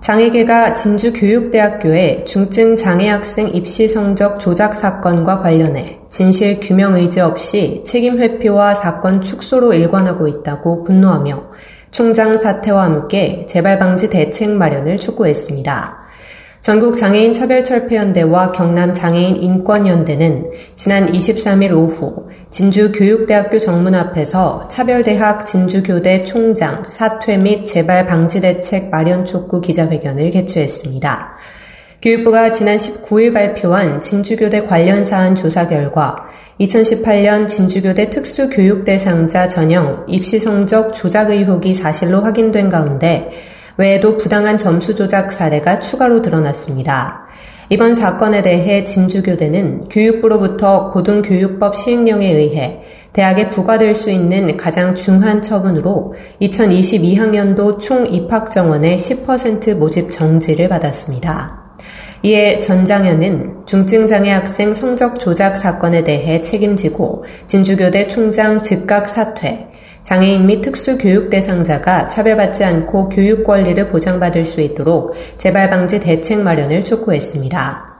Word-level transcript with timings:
장애계가 0.00 0.72
진주교육대학교의 0.72 2.26
중증 2.26 2.76
장애 2.76 3.08
학생 3.08 3.48
입시 3.48 3.88
성적 3.88 4.38
조작 4.38 4.74
사건과 4.74 5.40
관련해 5.40 6.00
진실 6.08 6.60
규명 6.60 6.94
의지 6.94 7.20
없이 7.20 7.82
책임 7.84 8.18
회피와 8.18 8.74
사건 8.74 9.20
축소로 9.20 9.74
일관하고 9.74 10.28
있다고 10.28 10.84
분노하며 10.84 11.44
총장 11.90 12.34
사퇴와 12.34 12.84
함께 12.84 13.46
재발 13.48 13.78
방지 13.78 14.10
대책 14.10 14.50
마련을 14.50 14.98
촉구했습니다. 14.98 16.05
전국 16.66 16.96
장애인 16.96 17.32
차별철폐연대와 17.32 18.50
경남 18.50 18.92
장애인 18.92 19.36
인권연대는 19.36 20.50
지난 20.74 21.06
23일 21.06 21.70
오후 21.70 22.26
진주교육대학교 22.50 23.60
정문 23.60 23.94
앞에서 23.94 24.66
차별대학 24.66 25.46
진주교대 25.46 26.24
총장 26.24 26.82
사퇴 26.90 27.36
및 27.36 27.66
재발 27.66 28.04
방지 28.04 28.40
대책 28.40 28.90
마련 28.90 29.24
촉구 29.24 29.60
기자회견을 29.60 30.32
개최했습니다. 30.32 31.36
교육부가 32.02 32.50
지난 32.50 32.78
19일 32.78 33.32
발표한 33.32 34.00
진주교대 34.00 34.66
관련 34.66 35.04
사안 35.04 35.36
조사 35.36 35.68
결과 35.68 36.16
2018년 36.58 37.46
진주교대 37.46 38.10
특수교육 38.10 38.84
대상자 38.84 39.46
전형 39.46 40.04
입시 40.08 40.40
성적 40.40 40.94
조작 40.94 41.30
의혹이 41.30 41.74
사실로 41.74 42.22
확인된 42.22 42.70
가운데 42.70 43.30
외에도 43.76 44.16
부당한 44.16 44.58
점수 44.58 44.94
조작 44.94 45.32
사례가 45.32 45.80
추가로 45.80 46.22
드러났습니다. 46.22 47.26
이번 47.68 47.94
사건에 47.94 48.42
대해 48.42 48.84
진주교대는 48.84 49.88
교육부로부터 49.88 50.90
고등교육법 50.92 51.74
시행령에 51.74 52.32
의해 52.32 52.82
대학에 53.12 53.50
부과될 53.50 53.94
수 53.94 54.10
있는 54.10 54.56
가장 54.56 54.94
중한 54.94 55.42
처분으로 55.42 56.14
2022학년도 56.40 57.80
총 57.80 58.06
입학 58.06 58.50
정원의 58.50 58.98
10% 58.98 59.74
모집 59.74 60.10
정지를 60.10 60.68
받았습니다. 60.68 61.66
이에 62.22 62.60
전장현은 62.60 63.66
중증장애 63.66 64.30
학생 64.30 64.74
성적 64.74 65.18
조작 65.18 65.56
사건에 65.56 66.02
대해 66.04 66.40
책임지고 66.40 67.24
진주교대 67.46 68.08
총장 68.08 68.62
즉각 68.62 69.08
사퇴, 69.08 69.68
장애인 70.06 70.46
및 70.46 70.62
특수교육 70.62 71.30
대상자가 71.30 72.06
차별받지 72.06 72.62
않고 72.62 73.08
교육 73.08 73.42
권리를 73.42 73.88
보장받을 73.88 74.44
수 74.44 74.60
있도록 74.60 75.14
재발 75.36 75.68
방지 75.68 75.98
대책 75.98 76.42
마련을 76.42 76.84
촉구했습니다. 76.84 77.96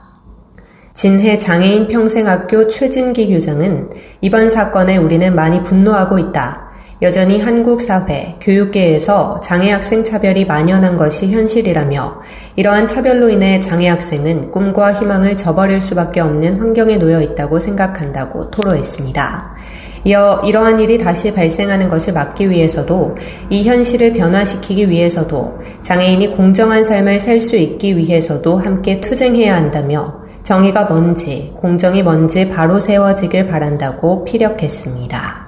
진해 0.93 1.37
장애인 1.37 1.89
평생학교 1.89 2.69
최진기 2.69 3.27
교장은 3.27 3.89
이번 4.21 4.49
사건에 4.49 4.95
우리는 4.95 5.35
많이 5.35 5.61
분노하고 5.63 6.17
있다. 6.17 6.67
여전히 7.01 7.41
한국 7.41 7.81
사회, 7.81 8.37
교육계에서 8.39 9.41
장애 9.41 9.69
학생 9.69 10.05
차별이 10.05 10.45
만연한 10.45 10.95
것이 10.95 11.27
현실이라며 11.27 12.21
이러한 12.55 12.87
차별로 12.87 13.27
인해 13.27 13.59
장애 13.59 13.89
학생은 13.89 14.51
꿈과 14.51 14.93
희망을 14.93 15.35
저버릴 15.35 15.81
수밖에 15.81 16.21
없는 16.21 16.61
환경에 16.61 16.95
놓여 16.95 17.21
있다고 17.21 17.59
생각한다고 17.59 18.49
토로했습니다. 18.49 19.56
이어 20.07 20.41
이러한 20.45 20.79
일이 20.79 20.97
다시 20.97 21.33
발생하는 21.33 21.89
것을 21.89 22.13
막기 22.13 22.49
위해서도 22.49 23.17
이 23.49 23.63
현실을 23.67 24.13
변화시키기 24.13 24.89
위해서도 24.89 25.59
장애인이 25.81 26.31
공정한 26.31 26.85
삶을 26.85 27.19
살 27.19 27.37
수 27.41 27.55
있기 27.55 27.97
위해서도 27.97 28.57
함께 28.57 28.99
투쟁해야 28.99 29.55
한다며 29.55 30.15
정의가 30.43 30.85
뭔지 30.85 31.53
공정이 31.57 32.03
뭔지 32.03 32.49
바로 32.49 32.79
세워지길 32.79 33.47
바란다고 33.47 34.23
피력했습니다. 34.23 35.47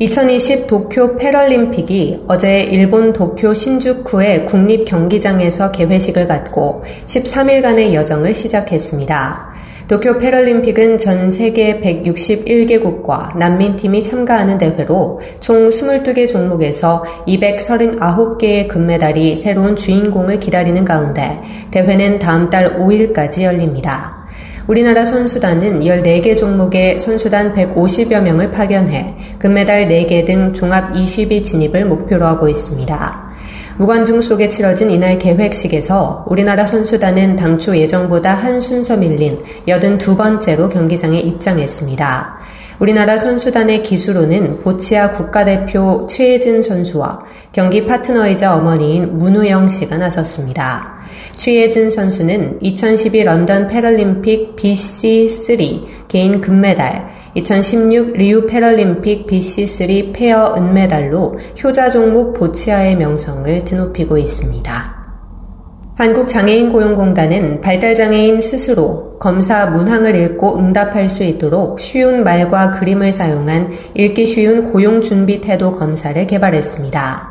2020 0.00 0.66
도쿄 0.66 1.16
패럴림픽이 1.16 2.20
어제 2.26 2.62
일본 2.62 3.12
도쿄 3.12 3.52
신주쿠의 3.52 4.46
국립 4.46 4.86
경기장에서 4.86 5.70
개회식을 5.72 6.26
갖고 6.26 6.82
13일간의 7.04 7.92
여정을 7.92 8.34
시작했습니다. 8.34 9.49
도쿄 9.90 10.18
패럴림픽은 10.18 10.98
전 10.98 11.32
세계 11.32 11.80
161개국과 11.80 13.36
난민팀이 13.36 14.04
참가하는 14.04 14.56
대회로 14.56 15.18
총 15.40 15.68
22개 15.68 16.28
종목에서 16.28 17.02
239개의 17.26 18.68
금메달이 18.68 19.34
새로운 19.34 19.74
주인공을 19.74 20.38
기다리는 20.38 20.84
가운데 20.84 21.40
대회는 21.72 22.20
다음 22.20 22.50
달 22.50 22.78
5일까지 22.78 23.42
열립니다. 23.42 24.28
우리나라 24.68 25.04
선수단은 25.04 25.80
14개 25.80 26.38
종목의 26.38 27.00
선수단 27.00 27.52
150여 27.54 28.22
명을 28.22 28.52
파견해 28.52 29.16
금메달 29.40 29.88
4개 29.88 30.24
등 30.24 30.52
종합 30.52 30.92
20위 30.92 31.42
진입을 31.42 31.86
목표로 31.86 32.24
하고 32.26 32.48
있습니다. 32.48 33.29
무관중 33.78 34.20
속에 34.20 34.48
치러진 34.48 34.90
이날 34.90 35.18
개회식에서 35.18 36.24
우리나라 36.28 36.66
선수단은 36.66 37.36
당초 37.36 37.76
예정보다 37.76 38.34
한 38.34 38.60
순서 38.60 38.96
밀린 38.96 39.40
82번째로 39.66 40.70
경기장에 40.70 41.18
입장했습니다. 41.18 42.38
우리나라 42.80 43.18
선수단의 43.18 43.82
기수로는 43.82 44.60
보치아 44.60 45.10
국가대표 45.10 46.06
최혜진 46.08 46.62
선수와 46.62 47.20
경기 47.52 47.84
파트너이자 47.84 48.56
어머니인 48.56 49.18
문우영 49.18 49.68
씨가 49.68 49.98
나섰습니다. 49.98 51.00
최혜진 51.36 51.90
선수는 51.90 52.58
2012 52.62 53.24
런던 53.24 53.66
패럴림픽 53.66 54.56
BC3 54.56 56.08
개인 56.08 56.40
금메달, 56.40 57.10
2016 57.34 58.12
리우 58.14 58.46
패럴림픽 58.46 59.26
BC3 59.26 60.12
페어 60.12 60.54
은메달로 60.56 61.38
효자 61.62 61.90
종목 61.90 62.34
보치아의 62.34 62.96
명성을 62.96 63.64
드높이고 63.64 64.18
있습니다. 64.18 65.00
한국장애인고용공단은 66.00 67.60
발달장애인 67.60 68.40
스스로 68.40 69.18
검사 69.18 69.66
문항을 69.66 70.16
읽고 70.16 70.58
응답할 70.58 71.10
수 71.10 71.24
있도록 71.24 71.78
쉬운 71.78 72.24
말과 72.24 72.70
그림을 72.70 73.12
사용한 73.12 73.70
읽기 73.94 74.24
쉬운 74.24 74.72
고용준비 74.72 75.42
태도 75.42 75.72
검사를 75.72 76.26
개발했습니다. 76.26 77.29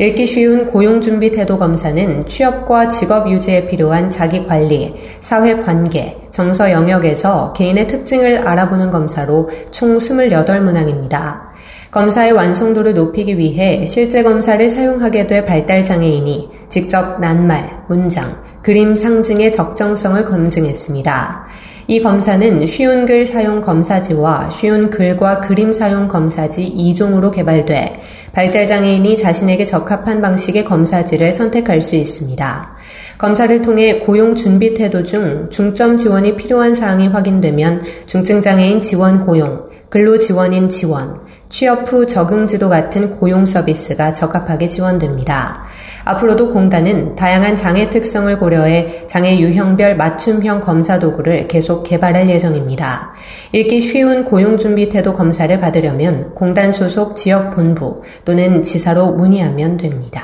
읽기 0.00 0.26
쉬운 0.26 0.68
고용준비 0.68 1.30
태도 1.32 1.58
검사는 1.58 2.24
취업과 2.24 2.88
직업 2.88 3.30
유지에 3.30 3.66
필요한 3.66 4.08
자기 4.08 4.46
관리, 4.46 4.94
사회 5.20 5.58
관계, 5.60 6.16
정서 6.30 6.70
영역에서 6.70 7.52
개인의 7.52 7.86
특징을 7.86 8.48
알아보는 8.48 8.90
검사로 8.90 9.50
총 9.70 9.98
28문항입니다. 9.98 11.50
검사의 11.90 12.32
완성도를 12.32 12.94
높이기 12.94 13.36
위해 13.36 13.84
실제 13.84 14.22
검사를 14.22 14.70
사용하게 14.70 15.26
될 15.26 15.44
발달장애인이 15.44 16.48
직접 16.70 17.20
낱말, 17.20 17.82
문장, 17.86 18.42
그림 18.62 18.96
상징의 18.96 19.52
적정성을 19.52 20.24
검증했습니다. 20.24 21.46
이 21.90 22.00
검사는 22.00 22.64
쉬운 22.66 23.04
글 23.04 23.26
사용 23.26 23.60
검사지와 23.60 24.50
쉬운 24.50 24.90
글과 24.90 25.40
그림 25.40 25.72
사용 25.72 26.06
검사지 26.06 26.72
2종으로 26.72 27.32
개발돼 27.32 28.00
발달장애인이 28.32 29.16
자신에게 29.16 29.64
적합한 29.64 30.22
방식의 30.22 30.64
검사지를 30.66 31.32
선택할 31.32 31.82
수 31.82 31.96
있습니다. 31.96 32.76
검사를 33.18 33.62
통해 33.62 33.98
고용 33.98 34.36
준비 34.36 34.72
태도 34.72 35.02
중 35.02 35.50
중점 35.50 35.96
지원이 35.96 36.36
필요한 36.36 36.76
사항이 36.76 37.08
확인되면 37.08 37.82
중증장애인 38.06 38.80
지원 38.80 39.26
고용, 39.26 39.68
근로 39.88 40.16
지원인 40.16 40.68
지원, 40.68 41.22
취업 41.48 41.92
후 41.92 42.06
적응 42.06 42.46
지도 42.46 42.68
같은 42.68 43.10
고용 43.10 43.46
서비스가 43.46 44.12
적합하게 44.12 44.68
지원됩니다. 44.68 45.64
앞으로도 46.10 46.52
공단은 46.52 47.14
다양한 47.14 47.56
장애 47.56 47.88
특성을 47.88 48.38
고려해 48.38 49.06
장애 49.06 49.38
유형별 49.38 49.96
맞춤형 49.96 50.60
검사 50.60 50.98
도구를 50.98 51.46
계속 51.48 51.82
개발할 51.84 52.28
예정입니다. 52.28 53.12
읽기 53.52 53.80
쉬운 53.80 54.24
고용준비 54.24 54.88
태도 54.88 55.12
검사를 55.12 55.56
받으려면 55.58 56.34
공단 56.34 56.72
소속 56.72 57.16
지역 57.16 57.54
본부 57.54 58.02
또는 58.24 58.62
지사로 58.62 59.12
문의하면 59.12 59.76
됩니다. 59.76 60.22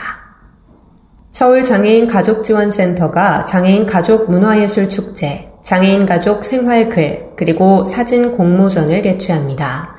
서울 1.31 1.63
장애인 1.63 2.07
가족지원센터가 2.07 3.45
장애인 3.45 3.85
가족 3.85 4.31
문화예술 4.31 4.89
축제, 4.89 5.51
장애인 5.63 6.07
가족 6.07 6.45
생활글, 6.45 7.33
그리고 7.37 7.85
사진 7.85 8.33
공모전을 8.33 9.03
개최합니다. 9.03 9.97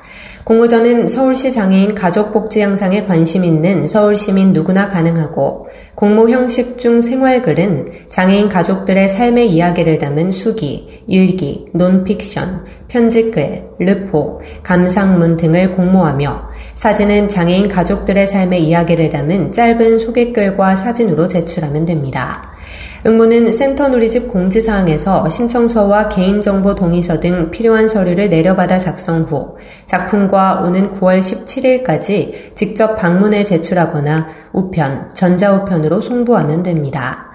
공모전은 0.48 1.08
서울시 1.08 1.52
장애인 1.52 1.94
가족복지 1.94 2.62
향상에 2.62 3.04
관심 3.04 3.44
있는 3.44 3.86
서울시민 3.86 4.54
누구나 4.54 4.88
가능하고 4.88 5.67
공모 5.98 6.30
형식 6.30 6.78
중 6.78 7.02
생활글은 7.02 8.06
장애인 8.08 8.48
가족들의 8.48 9.08
삶의 9.08 9.50
이야기를 9.50 9.98
담은 9.98 10.30
수기, 10.30 11.02
일기, 11.08 11.66
논픽션, 11.74 12.66
편집글, 12.86 13.64
르포, 13.80 14.40
감상문 14.62 15.36
등을 15.36 15.72
공모하며 15.72 16.50
사진은 16.74 17.28
장애인 17.28 17.68
가족들의 17.68 18.28
삶의 18.28 18.62
이야기를 18.62 19.10
담은 19.10 19.50
짧은 19.50 19.98
소개글과 19.98 20.76
사진으로 20.76 21.26
제출하면 21.26 21.84
됩니다. 21.84 22.47
응모는 23.06 23.52
센터 23.52 23.88
누리집 23.88 24.28
공지사항에서 24.28 25.28
신청서와 25.28 26.08
개인정보 26.08 26.74
동의서 26.74 27.20
등 27.20 27.50
필요한 27.50 27.88
서류를 27.88 28.28
내려받아 28.28 28.78
작성 28.78 29.22
후 29.22 29.56
작품과 29.86 30.62
오는 30.64 30.90
9월 30.90 31.20
17일까지 31.20 32.56
직접 32.56 32.96
방문해 32.96 33.44
제출하거나 33.44 34.28
우편, 34.52 35.10
전자우편으로 35.14 36.00
송부하면 36.00 36.64
됩니다. 36.64 37.26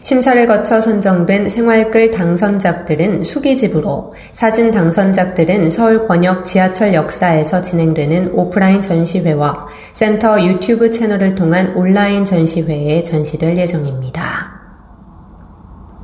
심사를 0.00 0.46
거쳐 0.46 0.80
선정된 0.80 1.50
생활글 1.50 2.10
당선작들은 2.10 3.22
수기집으로, 3.22 4.14
사진 4.32 4.70
당선작들은 4.70 5.68
서울 5.68 6.06
권역 6.06 6.46
지하철 6.46 6.94
역사에서 6.94 7.60
진행되는 7.60 8.32
오프라인 8.32 8.80
전시회와 8.80 9.66
센터 9.92 10.42
유튜브 10.42 10.90
채널을 10.90 11.34
통한 11.34 11.74
온라인 11.76 12.24
전시회에 12.24 13.02
전시될 13.02 13.58
예정입니다. 13.58 14.59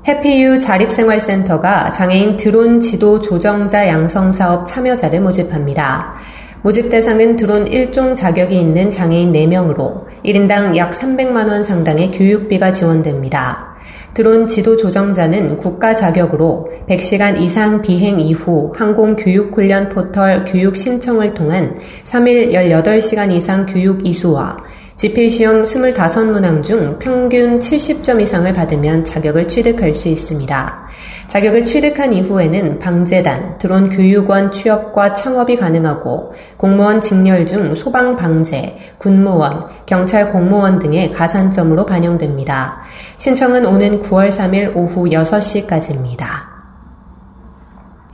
해피유 0.06 0.60
자립생활센터가 0.60 1.90
장애인 1.90 2.36
드론 2.36 2.78
지도 2.78 3.20
조정자 3.20 3.88
양성 3.88 4.30
사업 4.30 4.64
참여자를 4.64 5.20
모집합니다. 5.20 6.14
모집 6.62 6.90
대상은 6.90 7.34
드론 7.34 7.64
1종 7.64 8.14
자격이 8.14 8.56
있는 8.56 8.92
장애인 8.92 9.32
4명으로 9.32 10.04
1인당 10.24 10.76
약 10.76 10.92
300만원 10.92 11.64
상당의 11.64 12.12
교육비가 12.12 12.70
지원됩니다. 12.70 13.74
드론 14.14 14.46
지도 14.46 14.76
조정자는 14.76 15.58
국가 15.58 15.92
자격으로 15.92 16.68
100시간 16.88 17.40
이상 17.40 17.82
비행 17.82 18.20
이후 18.20 18.72
항공 18.76 19.16
교육 19.16 19.56
훈련 19.56 19.88
포털 19.88 20.44
교육 20.44 20.76
신청을 20.76 21.34
통한 21.34 21.78
3일 22.04 22.52
18시간 22.52 23.32
이상 23.32 23.66
교육 23.66 24.06
이수와 24.06 24.56
지필시험 24.96 25.62
25문항 25.62 26.62
중 26.62 26.98
평균 26.98 27.58
70점 27.58 28.18
이상을 28.22 28.50
받으면 28.54 29.04
자격을 29.04 29.46
취득할 29.46 29.92
수 29.92 30.08
있습니다. 30.08 30.88
자격을 31.28 31.64
취득한 31.64 32.14
이후에는 32.14 32.78
방재단, 32.78 33.58
드론 33.58 33.90
교육원 33.90 34.50
취업과 34.50 35.12
창업이 35.12 35.56
가능하고 35.56 36.32
공무원 36.56 37.02
직렬 37.02 37.44
중 37.44 37.74
소방 37.74 38.16
방재, 38.16 38.78
군무원, 38.96 39.66
경찰 39.84 40.32
공무원 40.32 40.78
등의 40.78 41.10
가산점으로 41.10 41.84
반영됩니다. 41.84 42.80
신청은 43.18 43.66
오는 43.66 44.00
9월 44.00 44.30
3일 44.30 44.74
오후 44.74 45.10
6시까지입니다. 45.10 46.55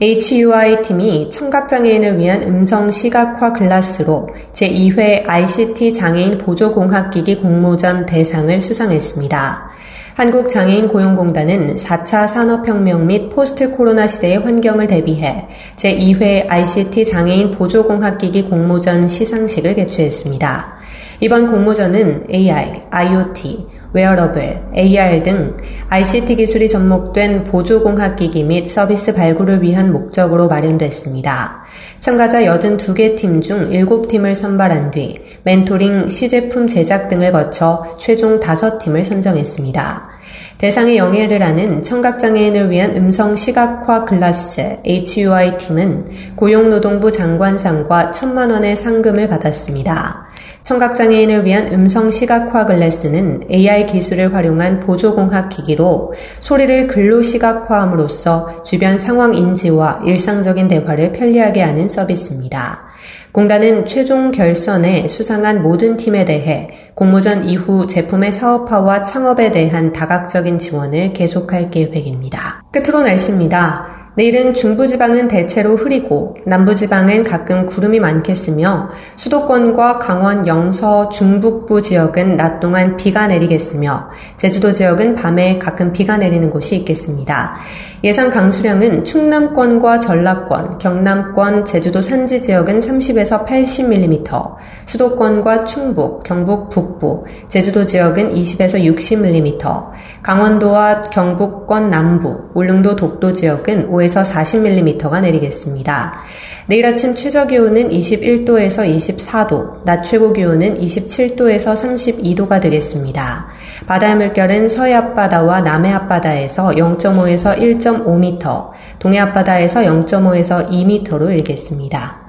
HUI 0.01 0.81
팀이 0.81 1.29
청각장애인을 1.29 2.17
위한 2.17 2.41
음성 2.43 2.89
시각화 2.89 3.53
글라스로 3.53 4.27
제2회 4.51 5.29
ICT 5.29 5.93
장애인 5.93 6.39
보조공학기기 6.39 7.35
공모전 7.35 8.07
대상을 8.07 8.59
수상했습니다. 8.59 9.69
한국장애인 10.15 10.87
고용공단은 10.87 11.75
4차 11.75 12.27
산업혁명 12.27 13.05
및 13.05 13.29
포스트 13.29 13.69
코로나 13.71 14.07
시대의 14.07 14.39
환경을 14.39 14.87
대비해 14.87 15.47
제2회 15.75 16.49
ICT 16.49 17.05
장애인 17.05 17.51
보조공학기기 17.51 18.49
공모전 18.49 19.07
시상식을 19.07 19.75
개최했습니다. 19.75 20.82
이번 21.23 21.49
공모전은 21.49 22.25
AI, 22.29 22.81
IoT, 22.91 23.65
wearable, 23.93 24.61
AR 24.75 25.23
등 25.23 25.55
ICT 25.89 26.35
기술이 26.35 26.67
접목된 26.67 27.45
보조공학기기 27.45 28.43
및 28.43 28.67
서비스 28.67 29.13
발굴을 29.13 29.61
위한 29.61 29.93
목적으로 29.93 30.49
마련됐습니다. 30.49 31.63
참가자 32.01 32.41
82개 32.41 33.15
팀 33.15 33.39
중 33.39 33.69
7팀을 33.69 34.35
선발한 34.35 34.91
뒤 34.91 35.15
멘토링, 35.43 36.09
시제품 36.09 36.67
제작 36.67 37.07
등을 37.07 37.31
거쳐 37.31 37.95
최종 37.97 38.41
5팀을 38.41 39.05
선정했습니다. 39.05 40.09
대상의 40.57 40.97
영예를 40.97 41.43
아는 41.43 41.81
청각장애인을 41.81 42.69
위한 42.69 42.95
음성 42.95 43.35
시각화 43.35 44.05
글라스 44.05 44.79
HUI 44.85 45.57
팀은 45.57 46.35
고용노동부 46.35 47.11
장관상과 47.11 48.11
천만 48.11 48.51
원의 48.51 48.75
상금을 48.75 49.27
받았습니다. 49.27 50.27
청각장애인을 50.63 51.43
위한 51.43 51.73
음성 51.73 52.09
시각화 52.09 52.65
글래스는 52.65 53.43
AI 53.51 53.85
기술을 53.85 54.33
활용한 54.33 54.79
보조공학 54.79 55.49
기기로 55.49 56.13
소리를 56.39 56.87
글로 56.87 57.21
시각화함으로써 57.21 58.63
주변 58.63 58.97
상황 58.97 59.35
인지와 59.35 60.01
일상적인 60.05 60.69
대화를 60.69 61.11
편리하게 61.11 61.61
하는 61.61 61.89
서비스입니다. 61.89 62.92
공단은 63.33 63.87
최종 63.87 64.31
결선에 64.31 65.07
수상한 65.07 65.63
모든 65.63 65.97
팀에 65.97 66.23
대해 66.23 66.67
공모전 66.93 67.45
이후 67.45 67.87
제품의 67.87 68.31
사업화와 68.31 69.01
창업에 69.01 69.49
대한 69.49 69.91
다각적인 69.91 70.59
지원을 70.59 71.13
계속할 71.13 71.71
계획입니다. 71.71 72.63
끝으로 72.71 73.01
날씨입니다. 73.01 73.92
내일은 74.15 74.53
중부지방은 74.53 75.27
대체로 75.27 75.75
흐리고 75.75 76.37
남부지방은 76.45 77.23
가끔 77.23 77.65
구름이 77.65 77.99
많겠으며 77.99 78.91
수도권과 79.15 79.97
강원 79.97 80.45
영서 80.45 81.09
중북부 81.09 81.81
지역은 81.81 82.37
낮 82.37 82.59
동안 82.59 82.95
비가 82.95 83.25
내리겠으며 83.25 84.11
제주도 84.37 84.71
지역은 84.71 85.15
밤에 85.15 85.57
가끔 85.57 85.93
비가 85.93 86.17
내리는 86.17 86.51
곳이 86.51 86.75
있겠습니다. 86.75 87.55
예상 88.03 88.29
강수량은 88.29 89.05
충남권과 89.05 89.99
전라권, 90.01 90.77
경남권, 90.77 91.63
제주도 91.65 92.01
산지 92.01 92.41
지역은 92.41 92.79
30에서 92.79 93.47
80mm, 93.47 94.55
수도권과 94.85 95.63
충북, 95.63 96.23
경북 96.23 96.69
북부, 96.69 97.23
제주도 97.47 97.85
지역은 97.85 98.27
20에서 98.27 98.75
60mm, 98.83 99.91
강원도와 100.23 101.01
경북권 101.01 101.89
남부, 101.89 102.49
울릉도 102.53 102.95
독도 102.95 103.33
지역은 103.33 103.89
5에서 103.91 104.23
40mm가 104.23 105.19
내리겠습니다. 105.19 106.21
내일 106.67 106.85
아침 106.85 107.13
최저 107.13 107.45
기온은 107.45 107.89
21도에서 107.89 108.87
24도, 108.87 109.83
낮 109.83 110.01
최고 110.01 110.31
기온은 110.31 110.79
27도에서 110.79 111.73
32도가 111.73 112.61
되겠습니다. 112.61 113.47
바다의 113.85 114.15
물결은 114.15 114.69
서해 114.69 114.93
앞바다와 114.93 115.59
남해 115.59 115.91
앞바다에서 115.91 116.69
0.5에서 116.69 117.57
1.5m, 117.57 118.69
동해 118.99 119.19
앞바다에서 119.19 119.81
0.5에서 119.81 120.69
2m로 120.69 121.31
일겠습니다. 121.31 122.22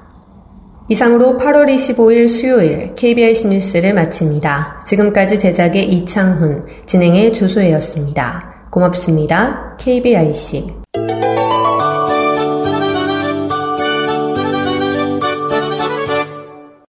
이상으로 0.87 1.37
8월 1.39 1.65
25일 1.65 2.29
수요일 2.29 2.93
KBS 2.93 3.47
뉴스를 3.47 3.93
마칩니다. 3.93 4.81
지금까지 4.85 5.39
제작의 5.39 5.91
이창훈, 5.91 6.65
진행의 6.85 7.33
조소혜였습니다. 7.33 8.69
고맙습니다. 8.69 9.77
KBIC. 9.79 10.84